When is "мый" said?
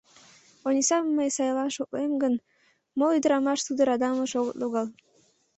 1.17-1.29